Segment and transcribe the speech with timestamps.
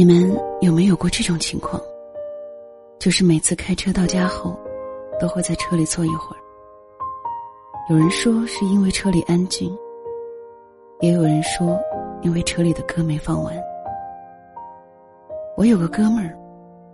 [0.00, 1.78] 你们有没有过这种情况？
[2.98, 4.58] 就是每次开车到家后，
[5.20, 6.40] 都会在车里坐一会儿。
[7.90, 9.76] 有人说是因为车里安静，
[11.00, 11.78] 也有人说
[12.22, 13.54] 因为车里的歌没放完。
[15.54, 16.34] 我有个哥们儿，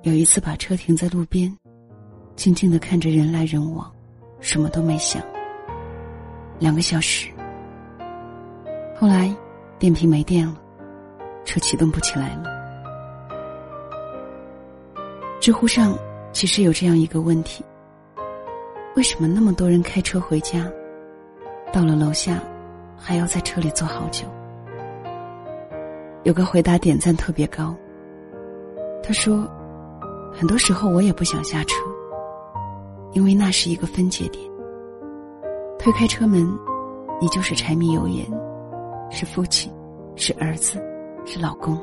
[0.03, 1.57] 有一次把车停在路边，
[2.35, 3.89] 静静的看着人来人往，
[4.41, 5.23] 什么都没想。
[6.59, 7.31] 两个小时，
[8.97, 9.33] 后来
[9.79, 10.61] 电瓶没电了，
[11.45, 12.56] 车启动不起来了。
[15.47, 15.97] 知乎上
[16.33, 17.65] 其实有这样一个问题：
[18.97, 20.69] 为什么那么多人开车回家，
[21.73, 22.43] 到了楼下
[22.97, 24.27] 还要在车里坐好久？
[26.25, 27.73] 有个回答点赞特别高。
[29.05, 29.47] 他说
[30.35, 31.77] ：“很多时候我也不想下车，
[33.13, 34.45] 因为那是一个分界点。
[35.79, 36.45] 推开车门，
[37.21, 38.27] 你就是柴米油盐，
[39.13, 39.73] 是父亲，
[40.17, 40.83] 是儿子，
[41.25, 41.81] 是老公，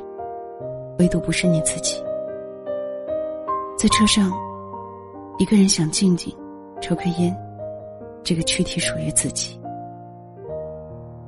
[0.99, 1.95] 唯独不是你自己。”
[3.83, 4.31] 在车上，
[5.37, 6.33] 一个人想静静，
[6.79, 7.35] 抽根烟，
[8.23, 9.59] 这个躯体属于自己。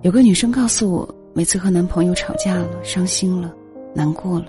[0.03, 3.53] 有个女生告诉我，每次和男朋友吵架了、伤心了、
[3.93, 4.45] 难过了，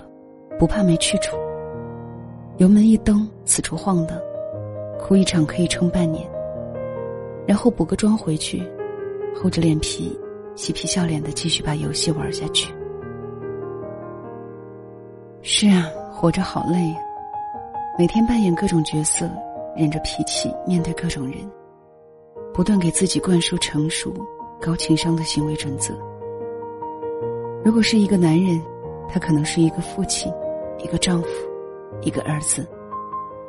[0.57, 1.35] 不怕没去处，
[2.59, 4.17] 油门一蹬，四处晃荡，
[4.97, 6.25] 哭一场可以撑半年，
[7.45, 8.63] 然后补个妆回去，
[9.35, 10.17] 厚着脸皮，
[10.55, 12.73] 嬉皮笑脸的继续把游戏玩下去。
[15.41, 16.99] 是啊，活着好累呀。
[17.99, 19.27] 每天扮演各种角色，
[19.75, 21.37] 忍着脾气面对各种人，
[22.53, 24.13] 不断给自己灌输成熟、
[24.61, 25.95] 高情商的行为准则。
[27.65, 28.61] 如果是一个男人，
[29.09, 30.31] 他可能是一个父亲、
[30.77, 31.29] 一个丈夫、
[32.01, 32.69] 一个儿子、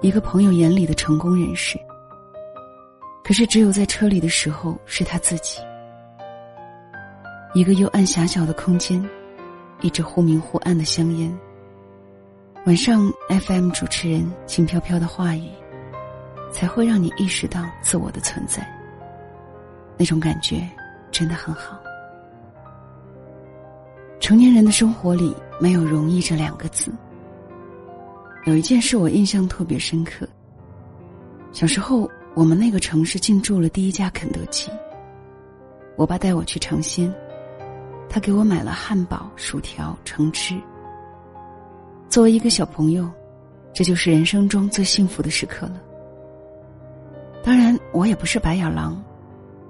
[0.00, 1.78] 一个朋友眼里的成功人士。
[3.22, 5.60] 可是，只有在车里的时候是他自己。
[7.52, 9.06] 一个幽暗狭小的空间，
[9.82, 11.38] 一支忽明忽暗的香烟。
[12.66, 15.48] 晚上，FM 主持人轻飘飘的话语，
[16.52, 18.66] 才会让你意识到自我的存在。
[19.96, 20.68] 那种感觉
[21.10, 21.78] 真的很好。
[24.20, 26.92] 成年人的生活里没有容易这两个字。
[28.44, 30.28] 有一件事我印象特别深刻。
[31.52, 34.70] 小时候，我们那个城市进驻了第一家肯德基。
[35.96, 37.12] 我爸带我去尝鲜，
[38.10, 40.54] 他给我买了汉堡、薯条、橙汁。
[42.08, 43.08] 作为一个小朋友，
[43.74, 45.80] 这就是人生中最幸福的时刻了。
[47.44, 49.02] 当然，我也不是白眼狼，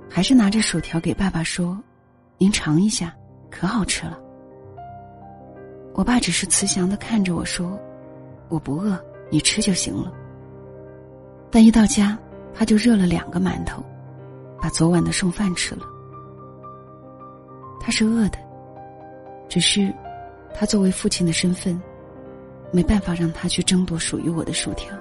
[0.09, 1.77] 还是拿着薯条给爸爸说
[2.39, 3.15] ：“您尝一下，
[3.51, 4.19] 可好吃了。”
[5.95, 7.77] 我爸只是慈祥的看着我说
[8.49, 8.97] ：“我不饿，
[9.31, 10.13] 你吃就行了。”
[11.51, 12.17] 但一到家，
[12.55, 13.83] 他就热了两个馒头，
[14.63, 15.83] 把昨晚的剩饭吃了。
[17.81, 18.39] 他是饿的，
[19.49, 19.93] 只是
[20.55, 21.81] 他作为父亲的身份。
[22.71, 24.97] 没办法让他去争夺属于我的薯条。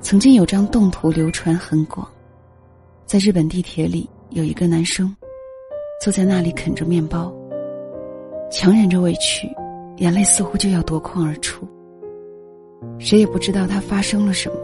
[0.00, 2.06] 曾经有张动图流传很广，
[3.06, 5.14] 在日本地铁里有一个男生，
[6.00, 7.32] 坐在那里啃着面包，
[8.50, 9.48] 强忍着委屈，
[9.96, 11.66] 眼泪似乎就要夺眶而出。
[12.98, 14.56] 谁也不知道他发生了什么，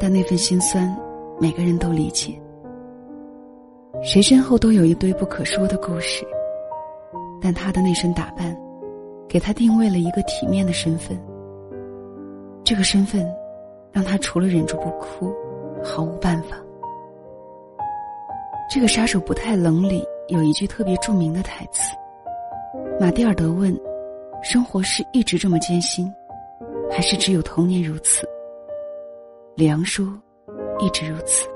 [0.00, 0.96] 但那份心酸，
[1.40, 2.40] 每个人都理解。
[4.02, 6.24] 谁身后都有一堆不可说的故事，
[7.42, 8.56] 但他的那身打扮。
[9.28, 11.20] 给他定位了一个体面的身份。
[12.64, 13.26] 这个身份，
[13.92, 15.32] 让他除了忍住不哭，
[15.84, 16.56] 毫无办法。
[18.68, 21.92] 这个杀手不太冷里有一句特别著名的台词
[23.00, 23.72] ：“马蒂尔德问，
[24.42, 26.12] 生活是一直这么艰辛，
[26.90, 28.28] 还是只有童年如此？”
[29.54, 30.04] 李昂说
[30.80, 31.48] ：“一直如此。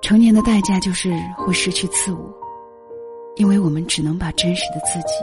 [0.00, 2.32] 成年的代价就是会失去自我，
[3.34, 5.14] 因为我们只能把真实的自己。”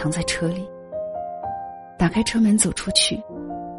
[0.00, 0.66] 藏在车里，
[1.98, 3.22] 打开车门走出去，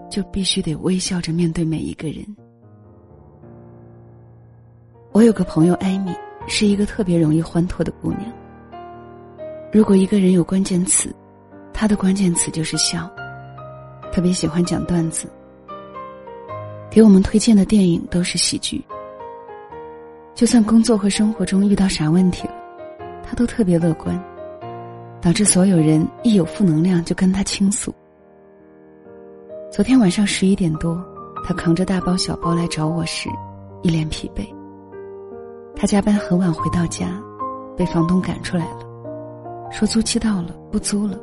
[0.08, 2.24] 就必须得微笑着面对每一个人。
[5.14, 6.14] 我有个朋友艾米，
[6.48, 8.32] 是一个特别容易欢脱的姑娘。
[9.74, 11.12] 如果一个人有关键词，
[11.74, 13.10] 她的关键词就是笑，
[14.12, 15.28] 特别喜欢讲段子。
[16.92, 18.80] 给我们推荐的电影都是喜剧。
[20.36, 22.54] 就算工作和生活中遇到啥问题了，
[23.24, 24.24] 她都特别乐观。
[25.22, 27.94] 导致所有人一有负能量就跟他倾诉。
[29.72, 31.00] 昨天晚上十一点多，
[31.46, 33.30] 他扛着大包小包来找我时，
[33.84, 34.44] 一脸疲惫。
[35.76, 37.22] 他加班很晚回到家，
[37.78, 38.80] 被房东赶出来了，
[39.72, 41.20] 说租期到了，不租了。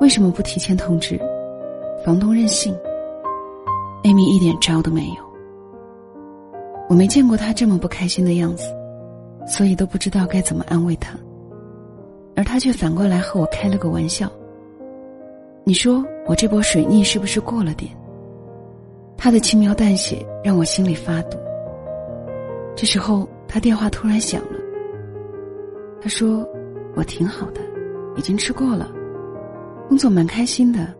[0.00, 1.18] 为什么不提前通知？
[2.04, 2.76] 房东任性。
[4.02, 5.14] 艾米一点招都没有。
[6.88, 8.64] 我没见过他这么不开心的样子，
[9.46, 11.16] 所以都不知道该怎么安慰他。
[12.34, 14.30] 而他却反过来和我开了个玩笑。
[15.64, 17.90] 你说我这波水逆是不是过了点？
[19.16, 21.38] 他的轻描淡写让我心里发堵。
[22.74, 24.58] 这时候他电话突然响了，
[26.00, 26.44] 他说
[26.96, 27.60] ：“我挺好的，
[28.16, 28.90] 已经吃过了，
[29.88, 30.92] 工作蛮开心的，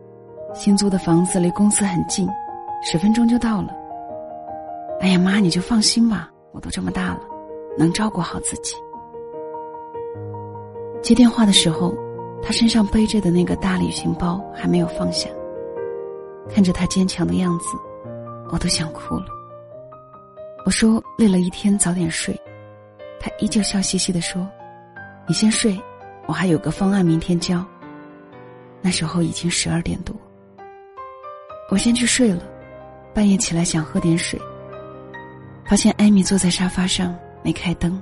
[0.53, 2.27] 新租的房子离公司很近，
[2.83, 3.75] 十分钟就到了。”
[5.01, 7.19] 哎呀妈，你就放心吧，我都这么大了，
[7.77, 8.75] 能照顾好自己。
[11.03, 11.93] 接电话的时候。
[12.45, 15.29] 他身上背着的那个大旅行包还没有放下，
[16.49, 17.67] 看着他坚强的样子，
[18.51, 19.27] 我都想哭了。
[20.65, 22.37] 我说累了一天，早点睡。
[23.17, 24.45] 他依旧笑嘻嘻的说
[25.25, 25.81] ：“你先睡，
[26.25, 27.65] 我还有个方案明天交。”
[28.83, 30.13] 那时候已经十二点多，
[31.71, 32.43] 我先去睡了。
[33.13, 34.37] 半夜起来想喝点水，
[35.63, 38.01] 发现艾米坐在沙发上没开灯，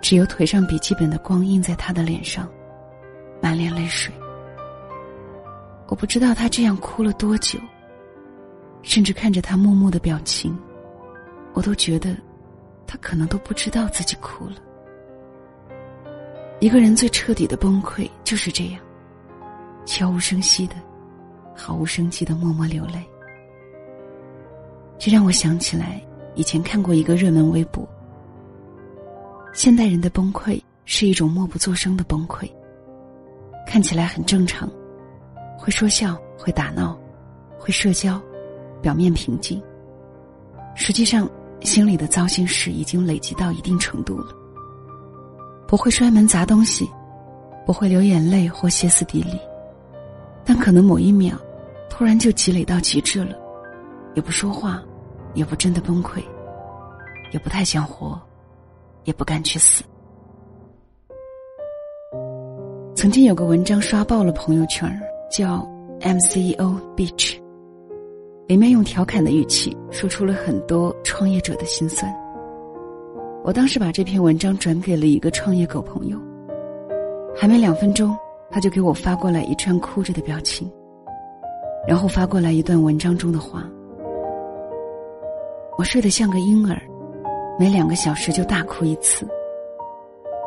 [0.00, 2.48] 只有腿上笔记本的光映在他的脸上。
[3.42, 4.12] 满脸泪水，
[5.88, 7.58] 我不知道他这样哭了多久。
[8.82, 10.56] 甚至看着他木木的表情，
[11.52, 12.16] 我都觉得，
[12.86, 14.54] 他可能都不知道自己哭了。
[16.60, 18.80] 一个人最彻底的崩溃就是这样，
[19.84, 20.76] 悄无声息的，
[21.54, 23.04] 毫无生机的默默流泪。
[24.98, 26.00] 这让我想起来
[26.36, 27.86] 以前看过一个热门微博：
[29.56, 32.46] 现代人的崩溃是一种默不作声的崩溃。
[33.66, 34.70] 看起来很正常，
[35.58, 36.94] 会说笑，会打闹，
[37.58, 38.20] 会社交，
[38.82, 39.58] 表面平静。
[40.74, 41.26] 实际上，
[41.62, 44.26] 心里的糟心事已经累积到一定程度了。
[45.66, 46.86] 不会摔门砸东西，
[47.64, 49.40] 不会流眼泪或歇斯底里，
[50.44, 51.34] 但可能某一秒，
[51.88, 53.34] 突然就积累到极致了，
[54.14, 54.82] 也不说话，
[55.32, 56.22] 也不真的崩溃，
[57.32, 58.20] 也不太想活，
[59.06, 59.82] 也不敢去死。
[62.94, 64.90] 曾经有个文章刷爆了朋友圈，
[65.30, 65.66] 叫
[66.00, 67.38] MCEO Beach”，
[68.46, 72.14] 里面用调侃的语气说出了很多创业者的心酸。
[73.44, 76.18] 我当时把这篇文章转给了一个创业狗朋友，
[77.36, 78.16] 还没两分钟，
[78.50, 80.68] 他就给我发过来一串哭着的表情，
[81.86, 83.62] 然后发过来一段文章中的话
[85.78, 86.82] ：“我睡得像个婴儿，
[87.58, 89.26] 每两个小时就大哭一次。”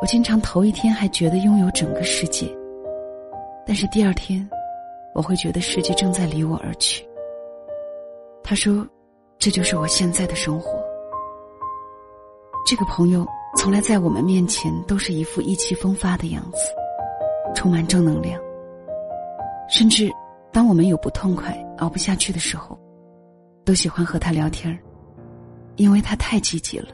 [0.00, 2.46] 我经常头一天还觉得拥有整个世界，
[3.66, 4.48] 但是第二天，
[5.14, 7.06] 我会觉得世界正在离我而去。
[8.42, 8.86] 他说
[9.38, 10.82] ：“这就是我现在的生活。”
[12.66, 13.26] 这个朋友
[13.58, 16.58] 从来在我们面前都是一副意气风发的样子，
[17.54, 18.40] 充满正能量。
[19.68, 20.10] 甚至
[20.50, 22.78] 当我们有不痛快、熬不下去的时候，
[23.66, 24.80] 都喜欢和他聊天儿，
[25.76, 26.88] 因为他太积极了。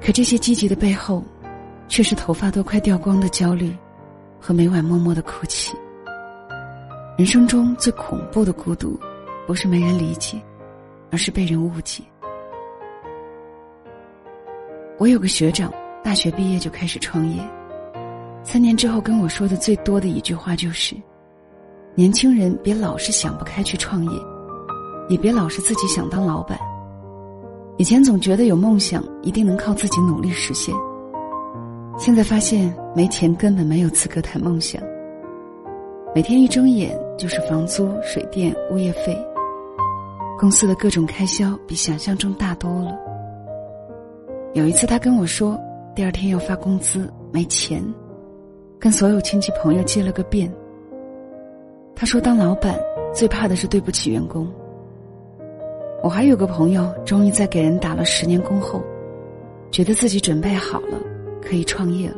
[0.00, 1.22] 可这些积极的背后，
[1.88, 3.76] 却是头发都快掉光的焦虑，
[4.40, 5.76] 和每晚默默的哭泣。
[7.16, 8.98] 人生中最恐怖的孤独，
[9.46, 10.40] 不是没人理解，
[11.10, 12.02] 而是被人误解。
[14.98, 15.72] 我有个学长，
[16.02, 17.42] 大学毕业就开始创业，
[18.44, 20.94] 三年之后跟我说的最多的一句话就是
[21.94, 24.20] ：“年轻人别老是想不开去创业，
[25.08, 26.58] 也别老是自己想当老板。
[27.78, 30.74] 以前总觉得有梦想一定能靠自己努力实现。”
[31.96, 34.80] 现在发现没钱根本没有资格谈梦想。
[36.14, 39.16] 每天一睁眼就是房租、水电、物业费，
[40.38, 42.96] 公司的各种开销比想象中大多了。
[44.54, 45.58] 有一次他跟我说，
[45.94, 47.82] 第二天要发工资没钱，
[48.78, 50.52] 跟所有亲戚朋友借了个遍。
[51.94, 52.78] 他说当老板
[53.12, 54.48] 最怕的是对不起员工。
[56.02, 58.80] 我还有个朋友，终于在给人打了十年工后，
[59.70, 60.98] 觉得自己准备好了。
[61.40, 62.16] 可以创业了，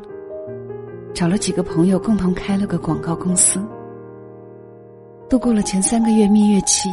[1.14, 3.60] 找了几个朋友共同开了个广告公司。
[5.28, 6.88] 度过了前三个月蜜月期，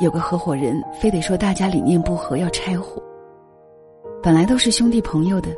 [0.00, 3.02] 有个合伙人非得说大家理念不合要拆伙。
[4.22, 5.50] 本来都是兄弟朋友的，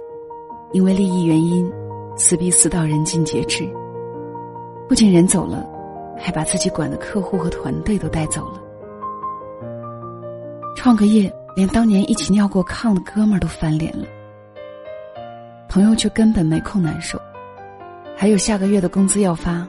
[0.72, 1.70] 因为利益原因，
[2.16, 3.64] 撕逼撕到人尽皆知。
[4.88, 5.64] 不仅人走了，
[6.18, 8.60] 还把自己管的客户和团队都带走了。
[10.84, 14.06] 创个业，连当年一起尿过炕的哥们儿都翻脸了。
[15.66, 17.18] 朋友却根本没空难受，
[18.14, 19.66] 还有下个月的工资要发，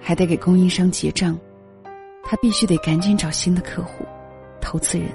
[0.00, 1.36] 还得给供应商结账，
[2.22, 4.06] 他必须得赶紧找新的客户、
[4.60, 5.08] 投资人，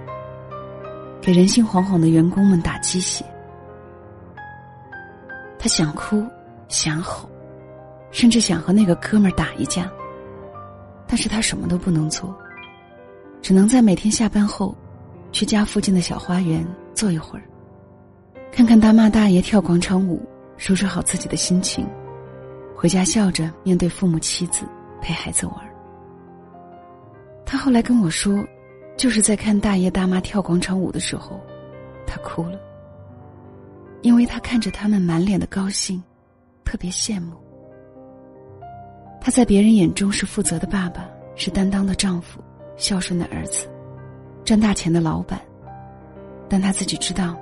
[1.22, 3.24] 给人心惶惶的员工们打鸡血。
[5.58, 6.22] 他想哭，
[6.67, 7.29] 想吼，
[8.12, 9.89] 甚至想和那个哥们儿打一架，
[11.08, 12.36] 但是他什么都不能做，
[13.41, 14.75] 只能在每天下班后，
[15.31, 17.43] 去家附近的小花园坐一会儿。
[18.51, 20.21] 看看大妈大爷跳广场舞，
[20.57, 21.88] 收拾好自己的心情，
[22.75, 24.65] 回家笑着面对父母妻子，
[25.01, 25.55] 陪孩子玩。
[27.45, 28.43] 他后来跟我说，
[28.98, 31.39] 就是在看大爷大妈跳广场舞的时候，
[32.05, 32.59] 他哭了，
[34.01, 36.01] 因为他看着他们满脸的高兴，
[36.65, 37.33] 特别羡慕。
[39.21, 42.39] 他在别人眼中是负责的爸爸，是担当的丈夫，
[42.77, 43.67] 孝顺的儿子，
[44.49, 45.39] 赚大钱的老板，
[46.49, 47.37] 但他自己知道，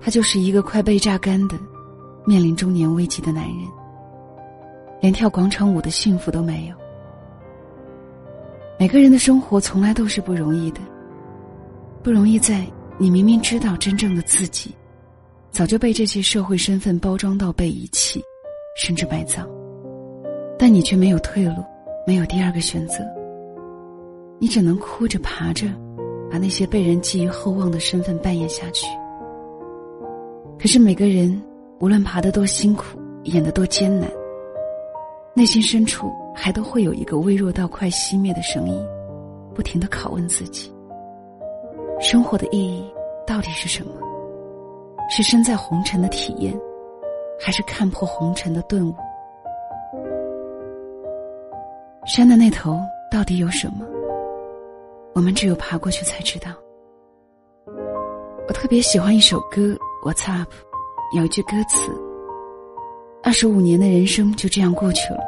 [0.00, 1.56] 他就是一个快被榨干的，
[2.24, 3.58] 面临中年危机的男人。
[5.00, 6.74] 连跳广场舞的幸福都没有。
[8.76, 10.80] 每个人的生活从来都是不容易的，
[12.02, 12.66] 不容易在
[12.98, 14.74] 你明明知道真正的自己，
[15.52, 18.20] 早就被这些社会身份包装到被遗弃，
[18.76, 19.46] 甚至埋葬，
[20.58, 21.64] 但你却没有退路，
[22.04, 22.96] 没有第二个选择。
[24.40, 25.68] 你只能哭着爬着，
[26.30, 28.86] 把那些被人寄予厚望的身份扮演下去。
[30.58, 31.40] 可是每个人，
[31.80, 34.10] 无论爬得多辛苦，演得多艰难。
[35.34, 38.82] 内心深处还都会有一个微弱到快熄灭的声音，
[39.54, 40.72] 不停的拷问自己：
[42.00, 42.84] 生活的意义
[43.26, 43.92] 到底是什么？
[45.08, 46.58] 是身在红尘的体验，
[47.38, 48.94] 还是看破红尘的顿悟？
[52.06, 52.78] 山的那头
[53.10, 53.84] 到底有什么？
[55.16, 56.50] 我们只有爬过去才知道。
[58.46, 59.62] 我特别喜欢一首歌
[60.04, 60.52] 《What's Up》，
[61.16, 61.90] 有一句歌词。
[63.22, 65.20] 二十五年的人生就这样过去了，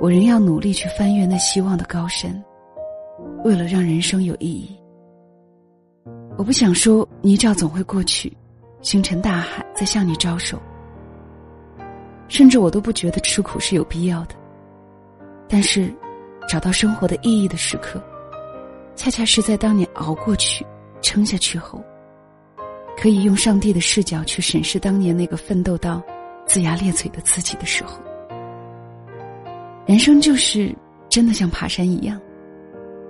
[0.00, 2.34] 我仍要努力去翻越那希望的高山，
[3.44, 4.76] 为了让人生有意义。
[6.36, 8.36] 我不想说泥沼总会过去，
[8.82, 10.58] 星辰大海在向你招手，
[12.26, 14.34] 甚至我都不觉得吃苦是有必要的。
[15.48, 15.94] 但是，
[16.48, 18.02] 找到生活的意义的时刻，
[19.00, 20.62] 恰恰是在当你熬过去、
[21.00, 21.82] 撑下去后，
[22.98, 26.02] 可以用上帝的视角去审视当年那个奋斗到。
[26.46, 27.98] 龇牙咧嘴的自己的时候，
[29.86, 30.76] 人生就是
[31.08, 32.20] 真的像爬山一样，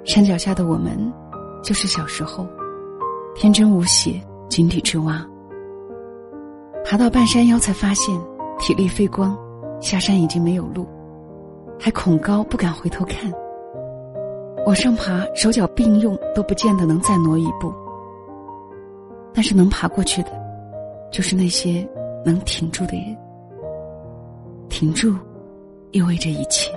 [0.05, 1.13] 山脚下的我们，
[1.61, 2.47] 就是小时候
[3.35, 5.27] 天真无邪、井底之蛙。
[6.85, 8.17] 爬到半山腰才发现
[8.61, 9.37] 体力费光，
[9.81, 10.87] 下山已经没有路，
[11.81, 13.33] 还恐高不敢回头看。
[14.71, 17.75] 往上爬，手脚并用都不见得能再挪一步，
[19.35, 20.31] 但是能爬过去的，
[21.11, 21.85] 就是那些
[22.25, 23.19] 能挺住的人。
[24.69, 25.13] 停住，
[25.91, 26.73] 意味着一切。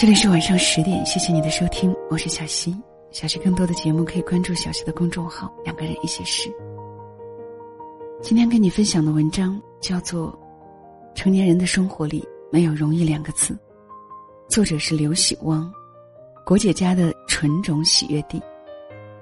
[0.00, 2.72] 这里是晚上十点，谢谢你的收听，我是小溪。
[3.10, 6.48] 小溪更多的节目可以关注小溪的公众号“两个人一些事”。
[8.22, 10.30] 今天跟你分享的文章叫做
[11.18, 13.52] 《成年人的生活里没有容易两个字》，
[14.48, 15.68] 作者是刘喜汪，
[16.46, 18.40] 国姐家的纯种喜悦地，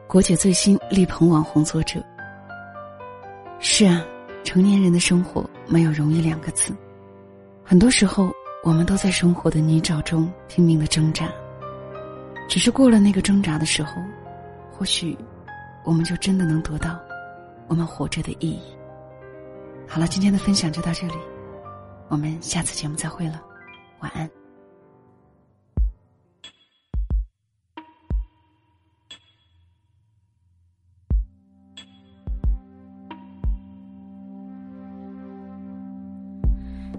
[0.06, 2.04] 国姐最新力捧网红作者。
[3.60, 4.04] 是啊，
[4.44, 6.76] 成年人的生活没有容易两个字，
[7.64, 8.30] 很多时候
[8.66, 11.30] 我们都在生活的泥沼中拼命的挣扎，
[12.48, 14.02] 只是过了那个挣扎的时候，
[14.72, 15.16] 或许
[15.84, 16.98] 我们就真的能得到
[17.68, 18.60] 我们活着的意义。
[19.86, 21.14] 好了，今天的分享就到这里，
[22.08, 23.40] 我们下次节目再会了，
[24.00, 24.28] 晚安。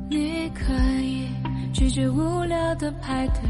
[0.09, 1.16] 你可以
[1.77, 3.41] 拒绝无聊的派对，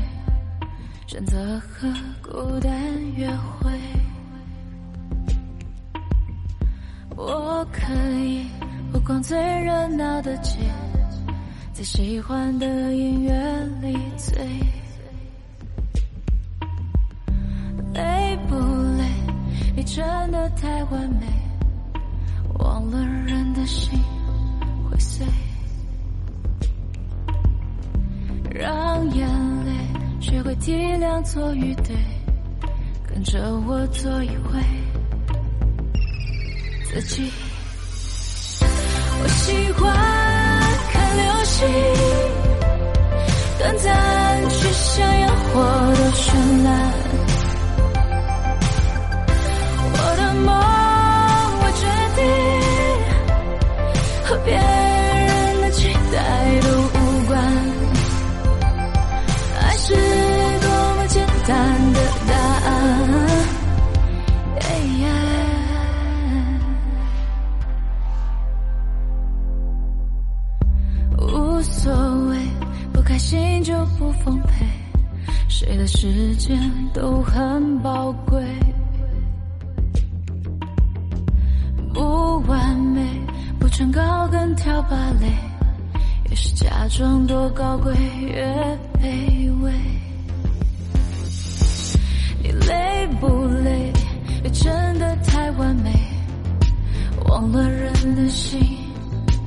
[1.08, 1.88] 选择和
[2.22, 2.72] 孤单
[3.16, 3.72] 约会，
[7.16, 8.46] 我可以。
[8.92, 10.58] 不逛最热闹的街，
[11.72, 13.34] 在喜欢的音乐
[13.82, 14.38] 里醉。
[17.94, 18.56] 累不
[18.98, 19.06] 累？
[19.74, 21.26] 你真的太完美，
[22.60, 23.98] 忘了人的心
[24.90, 25.26] 会碎。
[28.58, 29.30] 让眼
[29.66, 29.72] 泪
[30.20, 31.96] 学会体谅错与对，
[33.08, 34.60] 跟着我做一回
[36.86, 37.32] 自己。
[39.20, 39.94] 我喜欢
[40.92, 41.68] 看流星，
[43.60, 45.62] 短暂却像烟火
[45.94, 47.07] 的绚烂。
[76.00, 76.56] 时间
[76.94, 78.40] 都很宝贵。
[81.92, 83.02] 不完美，
[83.58, 85.28] 不穿高跟跳芭蕾，
[86.30, 88.46] 越是假装多高贵，越
[89.02, 89.72] 卑微。
[92.44, 93.92] 你累不累？
[94.44, 95.92] 也真的太完美，
[97.28, 98.60] 忘了人的心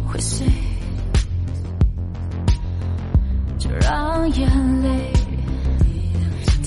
[0.05, 0.45] 会碎。
[3.57, 5.13] 就让眼泪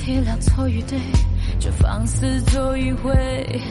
[0.04, 1.00] 体谅错与对，
[1.60, 3.62] 就放肆做一回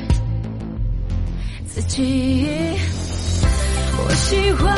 [1.67, 2.47] 自己。
[3.99, 4.75] 我喜欢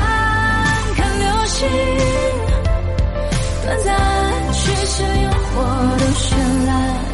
[0.96, 1.68] 看流星，
[3.62, 5.62] 短暂却是烟火
[5.96, 7.13] 的绚烂。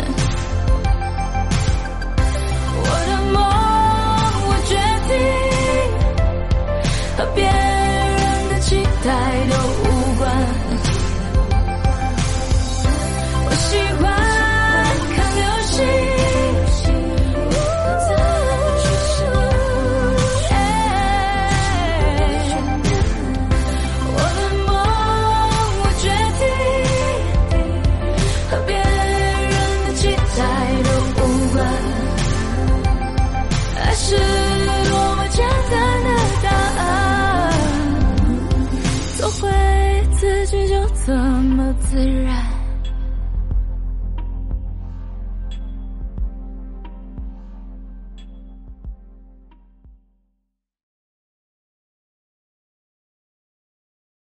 [41.91, 42.50] 自然。